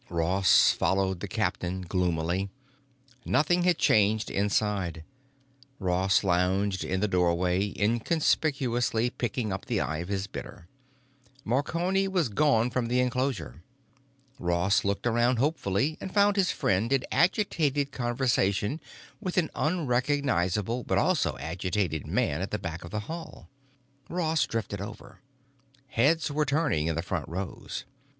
[0.09, 2.49] Ross followed the captain gloomily.
[3.23, 5.03] Nothing had changed inside;
[5.77, 10.67] Ross lounged in the doorway inconspicuously picking up the eye of his bidder.
[11.45, 13.61] Marconi was gone from the enclosure.
[14.39, 18.81] Ross looked around hopefully and found his friend in agitated conversation
[19.19, 23.49] with an unrecognizable but also agitated man at the back of the hall.
[24.09, 25.19] Ross drifted over.
[25.89, 27.85] Heads were turning in the front rows.